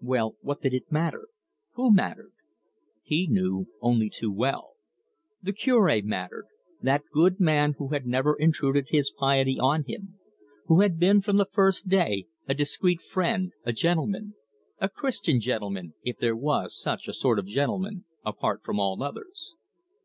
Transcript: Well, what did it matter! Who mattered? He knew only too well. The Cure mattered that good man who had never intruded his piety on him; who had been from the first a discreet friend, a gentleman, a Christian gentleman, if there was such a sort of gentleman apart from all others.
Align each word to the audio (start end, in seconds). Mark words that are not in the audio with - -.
Well, 0.00 0.36
what 0.42 0.60
did 0.60 0.74
it 0.74 0.92
matter! 0.92 1.26
Who 1.72 1.92
mattered? 1.92 2.34
He 3.02 3.26
knew 3.26 3.66
only 3.80 4.08
too 4.08 4.30
well. 4.30 4.74
The 5.42 5.52
Cure 5.52 6.00
mattered 6.04 6.46
that 6.82 7.02
good 7.12 7.40
man 7.40 7.74
who 7.78 7.88
had 7.88 8.06
never 8.06 8.36
intruded 8.38 8.90
his 8.90 9.10
piety 9.10 9.58
on 9.58 9.82
him; 9.82 10.20
who 10.66 10.82
had 10.82 11.00
been 11.00 11.20
from 11.20 11.36
the 11.36 11.46
first 11.50 11.92
a 11.92 12.24
discreet 12.56 13.00
friend, 13.02 13.50
a 13.64 13.72
gentleman, 13.72 14.36
a 14.78 14.88
Christian 14.88 15.40
gentleman, 15.40 15.94
if 16.04 16.16
there 16.16 16.36
was 16.36 16.80
such 16.80 17.08
a 17.08 17.12
sort 17.12 17.40
of 17.40 17.46
gentleman 17.46 18.04
apart 18.24 18.62
from 18.62 18.78
all 18.78 19.02
others. 19.02 19.56